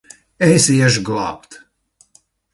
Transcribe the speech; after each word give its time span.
Es 0.47 0.65
iešu 0.75 1.01
glābt! 1.09 1.51